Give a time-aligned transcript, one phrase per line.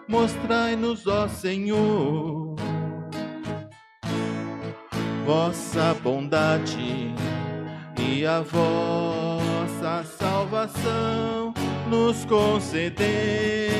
[0.08, 2.54] Mostrai-nos, ó Senhor,
[5.24, 7.14] vossa bondade
[7.98, 11.54] e a vossa salvação
[11.88, 13.72] nos conceder.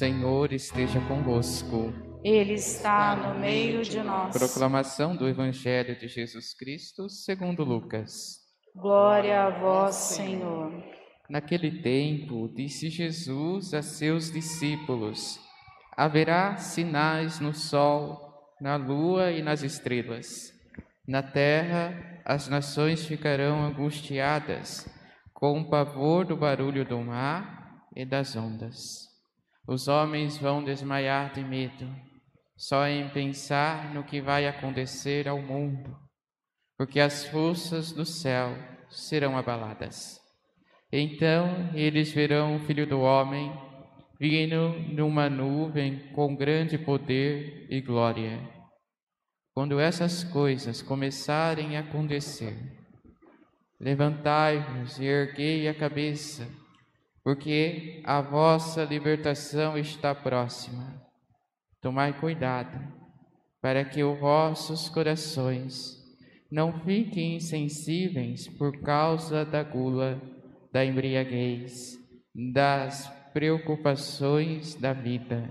[0.00, 1.92] Senhor esteja convosco.
[2.24, 4.34] Ele está no meio de nós.
[4.34, 8.38] Proclamação do Evangelho de Jesus Cristo, segundo Lucas.
[8.74, 10.72] Glória a vós, Senhor.
[11.28, 15.38] Naquele tempo, disse Jesus a seus discípulos:
[15.94, 20.50] Haverá sinais no sol, na lua e nas estrelas.
[21.06, 24.88] Na terra, as nações ficarão angustiadas,
[25.34, 29.09] com o pavor do barulho do mar e das ondas.
[29.66, 31.88] Os homens vão desmaiar de medo,
[32.56, 35.96] só em pensar no que vai acontecer ao mundo,
[36.76, 38.56] porque as forças do céu
[38.88, 40.18] serão abaladas.
[40.92, 43.52] Então eles verão o Filho do Homem
[44.18, 48.38] vindo numa nuvem com grande poder e glória.
[49.54, 52.54] Quando essas coisas começarem a acontecer,
[53.80, 56.46] levantai-vos e erguei a cabeça
[57.22, 61.00] porque a vossa libertação está próxima.
[61.80, 62.78] Tomai cuidado,
[63.60, 65.98] para que os vossos corações
[66.50, 70.20] não fiquem insensíveis por causa da gula,
[70.72, 71.98] da embriaguez,
[72.52, 75.50] das preocupações da vida.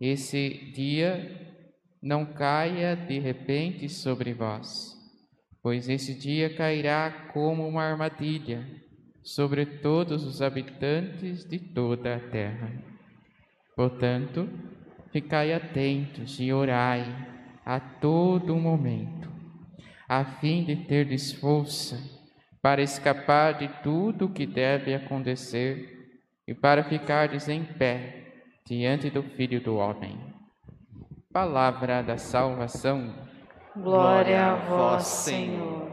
[0.00, 1.40] Esse dia
[2.02, 4.94] não caia de repente sobre vós,
[5.62, 8.84] pois esse dia cairá como uma armadilha
[9.24, 12.70] sobre todos os habitantes de toda a terra.
[13.74, 14.48] Portanto,
[15.10, 17.04] ficai atentos e orai
[17.64, 19.32] a todo momento,
[20.06, 21.98] a fim de ter força
[22.60, 28.34] para escapar de tudo o que deve acontecer e para ficardes em pé
[28.66, 30.18] diante do Filho do Homem.
[31.32, 33.12] Palavra da salvação.
[33.74, 35.83] Glória a vós, Senhor.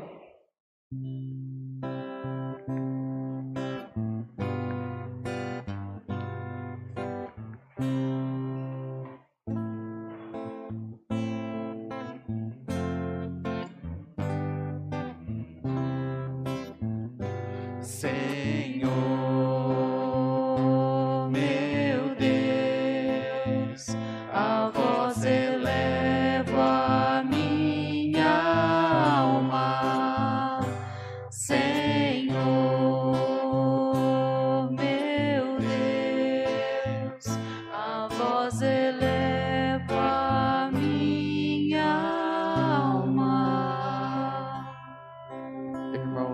[17.91, 19.31] Senhor.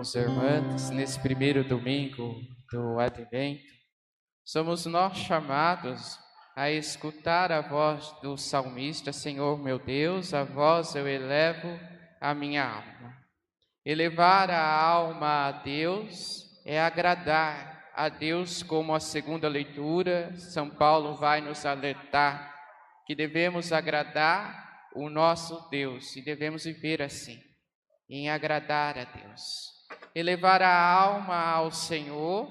[0.08, 3.62] Irmãos e irmãs, nesse primeiro domingo do Advento,
[4.44, 6.18] somos nós chamados
[6.56, 11.68] a escutar a voz do salmista: Senhor meu Deus, a voz eu elevo
[12.20, 13.16] a minha alma.
[13.84, 21.16] Elevar a alma a Deus é agradar a Deus, como a segunda leitura, São Paulo
[21.16, 22.54] vai nos alertar
[23.06, 27.40] que devemos agradar o nosso Deus e devemos viver assim,
[28.08, 29.77] em agradar a Deus.
[30.14, 32.48] Elevar a alma ao Senhor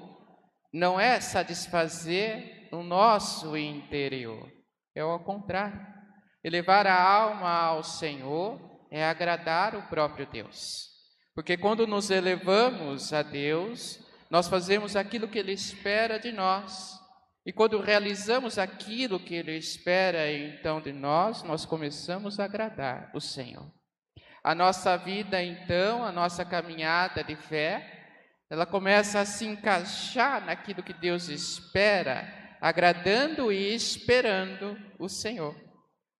[0.72, 4.50] não é satisfazer o nosso interior,
[4.94, 5.80] é ao contrário.
[6.44, 8.60] Elevar a alma ao Senhor
[8.90, 10.88] é agradar o próprio Deus.
[11.34, 13.98] Porque quando nos elevamos a Deus,
[14.30, 16.98] nós fazemos aquilo que Ele espera de nós.
[17.46, 23.20] E quando realizamos aquilo que Ele espera então de nós, nós começamos a agradar o
[23.20, 23.70] Senhor.
[24.48, 28.16] A nossa vida, então, a nossa caminhada de fé,
[28.48, 35.54] ela começa a se encaixar naquilo que Deus espera, agradando e esperando o Senhor.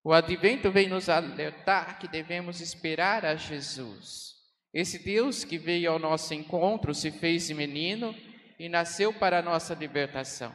[0.05, 4.35] O advento vem nos alertar que devemos esperar a Jesus.
[4.75, 8.15] Esse Deus que veio ao nosso encontro, se fez menino
[8.59, 10.53] e nasceu para a nossa libertação.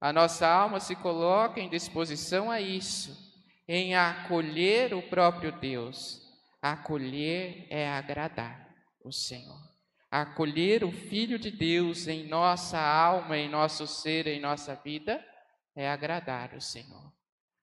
[0.00, 3.16] A nossa alma se coloca em disposição a isso,
[3.68, 6.28] em acolher o próprio Deus,
[6.62, 9.58] Acolher é agradar o Senhor.
[10.10, 15.24] Acolher o Filho de Deus em nossa alma, em nosso ser, em nossa vida,
[15.74, 17.12] é agradar o Senhor.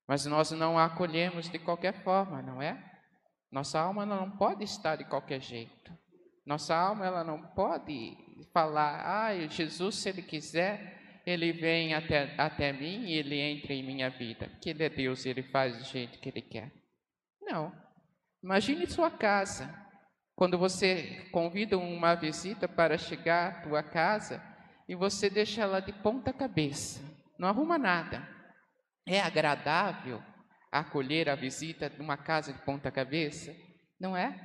[0.08, 2.82] Mas nós não a acolhemos de qualquer forma, não é?
[3.52, 5.92] Nossa alma não pode estar de qualquer jeito.
[6.46, 8.18] Nossa alma ela não pode
[8.54, 13.84] falar, ah, Jesus, se Ele quiser, Ele vem até, até mim e Ele entra em
[13.84, 14.50] minha vida.
[14.62, 16.72] Que Ele é Deus Ele faz do jeito que Ele quer.
[17.42, 17.87] Não.
[18.44, 19.74] Imagine sua casa.
[20.36, 24.42] Quando você convida uma visita para chegar à tua casa
[24.88, 27.02] e você deixa ela de ponta cabeça,
[27.40, 28.28] não arruma nada.
[29.06, 30.22] É agradável
[30.72, 33.52] acolher a visita de uma casa de ponta cabeça?
[34.00, 34.40] Não é?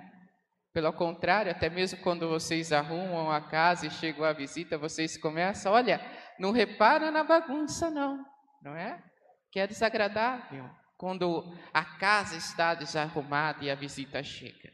[0.72, 5.70] Pelo contrário, até mesmo quando vocês arrumam a casa e chegam a visita, vocês começam,
[5.72, 6.00] olha,
[6.38, 8.24] não repara na bagunça não,
[8.62, 9.02] não é?
[9.50, 10.70] Que é desagradável
[11.02, 14.70] quando a casa está desarrumada e a visita chega.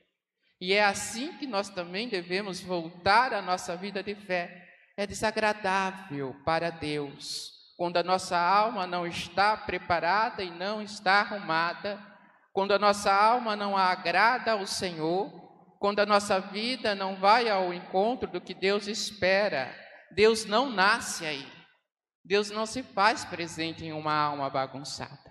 [0.60, 4.68] E é assim que nós também devemos voltar à nossa vida de fé.
[4.94, 11.98] É desagradável para Deus quando a nossa alma não está preparada e não está arrumada,
[12.52, 15.30] quando a nossa alma não agrada ao Senhor,
[15.78, 19.74] quando a nossa vida não vai ao encontro do que Deus espera.
[20.10, 21.50] Deus não nasce aí.
[22.22, 25.27] Deus não se faz presente em uma alma bagunçada.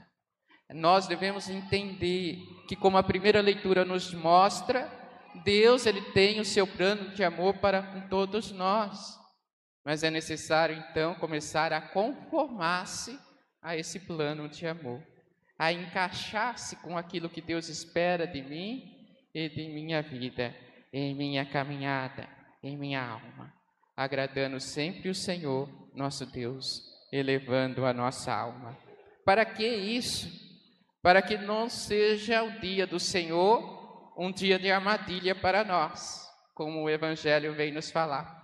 [0.74, 4.92] Nós devemos entender que, como a primeira leitura nos mostra,
[5.44, 9.18] Deus ele tem o seu plano de amor para com todos nós.
[9.86, 13.18] Mas é necessário então começar a conformar-se
[13.62, 15.02] a esse plano de amor,
[15.58, 18.84] a encaixar-se com aquilo que Deus espera de mim
[19.34, 20.54] e de minha vida,
[20.92, 22.28] em minha caminhada,
[22.62, 23.54] em minha alma,
[23.96, 26.82] agradando sempre o Senhor, nosso Deus,
[27.12, 28.78] elevando a nossa alma.
[29.24, 30.47] Para que isso?
[31.08, 36.84] Para que não seja o dia do Senhor um dia de armadilha para nós, como
[36.84, 38.44] o Evangelho vem nos falar.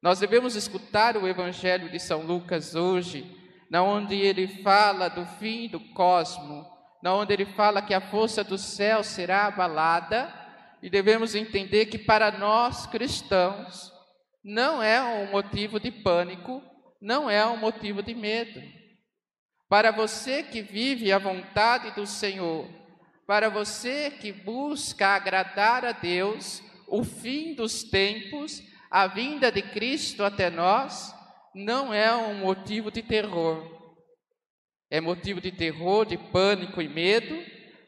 [0.00, 3.26] Nós devemos escutar o Evangelho de São Lucas hoje,
[3.68, 6.64] na onde ele fala do fim do cosmo,
[7.02, 10.32] na onde ele fala que a força do céu será abalada,
[10.80, 13.92] e devemos entender que para nós cristãos
[14.44, 16.62] não é um motivo de pânico,
[17.02, 18.77] não é um motivo de medo.
[19.68, 22.66] Para você que vive a vontade do Senhor,
[23.26, 30.24] para você que busca agradar a Deus, o fim dos tempos, a vinda de Cristo
[30.24, 31.14] até nós,
[31.54, 33.76] não é um motivo de terror.
[34.90, 37.38] É motivo de terror, de pânico e medo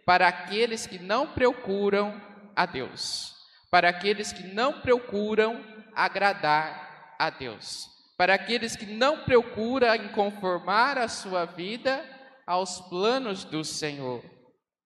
[0.04, 2.20] para aqueles que não procuram
[2.54, 3.34] a Deus,
[3.70, 11.08] para aqueles que não procuram agradar a Deus para aqueles que não procuram conformar a
[11.08, 12.04] sua vida
[12.46, 14.22] aos planos do Senhor.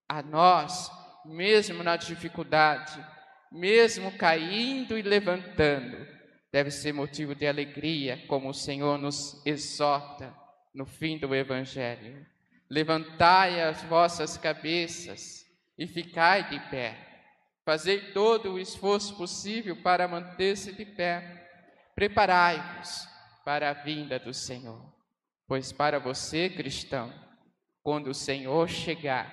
[0.08, 0.88] A nós,
[1.24, 3.04] mesmo na dificuldade,
[3.50, 5.96] mesmo caindo e levantando,
[6.52, 10.32] deve ser motivo de alegria, como o Senhor nos exorta
[10.72, 12.24] no fim do Evangelho.
[12.70, 15.44] Levantai as vossas cabeças
[15.76, 16.96] e ficai de pé.
[17.64, 21.50] Fazei todo o esforço possível para manter-se de pé.
[21.96, 23.12] Preparai-vos
[23.44, 24.92] para a vinda do Senhor.
[25.46, 27.12] Pois para você, cristão,
[27.82, 29.30] quando o Senhor chegar,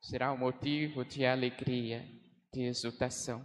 [0.00, 2.08] será um motivo de alegria,
[2.52, 3.44] de exultação,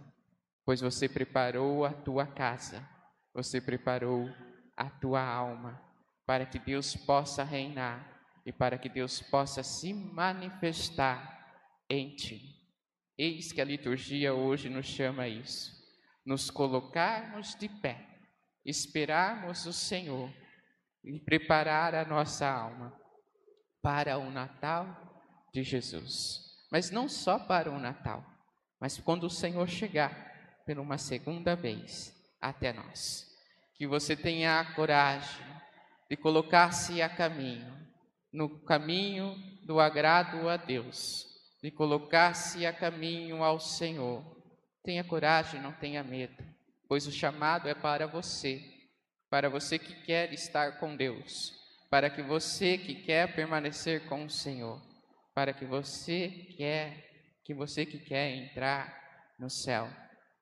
[0.64, 2.88] pois você preparou a tua casa,
[3.34, 4.30] você preparou
[4.76, 5.82] a tua alma
[6.24, 11.34] para que Deus possa reinar e para que Deus possa se manifestar
[11.90, 12.54] em ti.
[13.18, 15.72] Eis que a liturgia hoje nos chama a isso,
[16.24, 18.15] nos colocarmos de pé
[18.66, 20.28] esperarmos o Senhor
[21.04, 22.92] e preparar a nossa alma
[23.80, 24.84] para o Natal
[25.54, 26.40] de Jesus.
[26.70, 28.24] Mas não só para o Natal,
[28.80, 33.24] mas quando o Senhor chegar por uma segunda vez até nós.
[33.76, 35.46] Que você tenha a coragem
[36.10, 37.72] de colocar-se a caminho,
[38.32, 41.24] no caminho do agrado a Deus,
[41.62, 44.24] de colocar-se a caminho ao Senhor.
[44.82, 46.55] Tenha coragem, não tenha medo
[46.88, 48.62] pois o chamado é para você,
[49.30, 51.52] para você que quer estar com Deus,
[51.90, 54.80] para que você que quer permanecer com o Senhor,
[55.34, 57.06] para que você quer
[57.44, 59.88] que você que quer entrar no céu.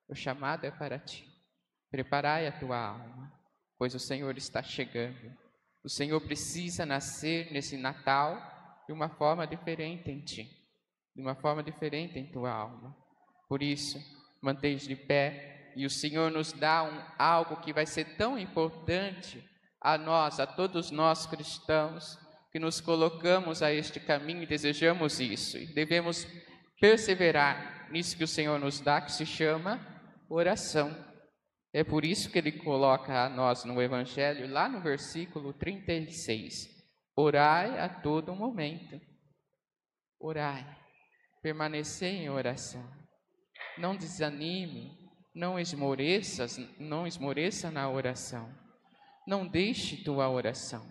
[0.08, 1.26] O chamado é para ti.
[1.90, 3.30] Preparai a tua alma,
[3.78, 5.36] pois o Senhor está chegando.
[5.84, 8.38] O Senhor precisa nascer nesse Natal
[8.86, 10.48] de uma forma diferente em ti,
[11.14, 12.96] de uma forma diferente em tua alma.
[13.48, 13.98] Por isso,
[14.40, 19.42] mantenha de pé e o Senhor nos dá um, algo que vai ser tão importante
[19.80, 22.18] a nós, a todos nós cristãos,
[22.50, 25.58] que nos colocamos a este caminho e desejamos isso.
[25.58, 26.26] E devemos
[26.80, 29.80] perseverar nisso que o Senhor nos dá, que se chama
[30.28, 30.94] oração.
[31.72, 36.74] É por isso que ele coloca a nós no Evangelho, lá no versículo 36,
[37.16, 39.00] Orai a todo momento.
[40.18, 40.64] Orai.
[41.42, 42.84] Permanecer em oração.
[43.78, 45.03] Não desanime,
[45.34, 46.46] não esmoreça,
[46.78, 48.48] não esmoreça na oração.
[49.26, 50.86] Não deixe tua oração,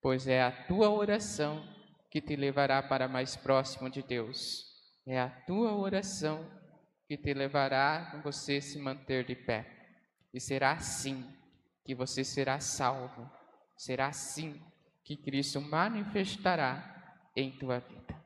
[0.00, 1.64] pois é a tua oração
[2.10, 4.64] que te levará para mais próximo de Deus.
[5.06, 6.44] É a tua oração
[7.08, 9.66] que te levará a você se manter de pé.
[10.34, 11.24] E será assim
[11.84, 13.30] que você será salvo.
[13.76, 14.60] Será assim
[15.04, 16.92] que Cristo manifestará
[17.36, 18.22] em tua vida.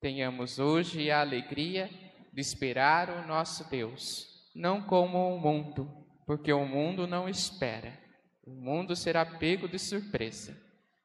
[0.00, 1.88] Tenhamos hoje a alegria
[2.32, 5.90] de esperar o nosso Deus, não como o mundo,
[6.26, 7.98] porque o mundo não espera.
[8.44, 10.56] O mundo será pego de surpresa.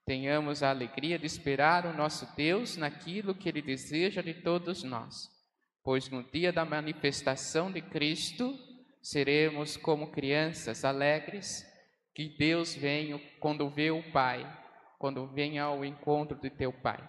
[0.06, 5.30] Tenhamos a alegria de esperar o nosso Deus naquilo que Ele deseja de todos nós,
[5.84, 8.58] pois no dia da manifestação de Cristo
[9.01, 11.66] seremos como crianças alegres
[12.16, 14.46] que Deus venha quando vê o Pai,
[14.98, 17.06] quando vem ao encontro de teu Pai,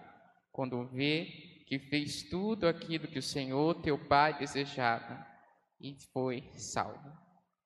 [0.51, 1.25] quando vê
[1.67, 5.25] que fez tudo aquilo que o Senhor teu Pai desejava
[5.79, 7.11] e foi salvo.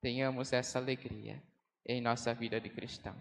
[0.01, 1.41] Tenhamos essa alegria
[1.86, 3.15] em nossa vida de cristão.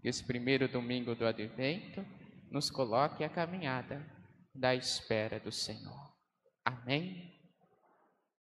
[0.00, 2.04] Que esse primeiro domingo do advento
[2.50, 4.04] nos coloque a caminhada
[4.54, 6.14] da espera do Senhor.
[6.64, 7.35] Amém?